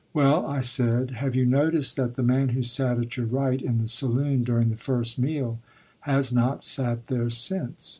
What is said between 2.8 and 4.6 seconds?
at your right in the saloon